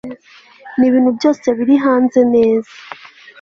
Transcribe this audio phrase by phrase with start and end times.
[0.77, 2.73] ni ibintu byose biri hanze neza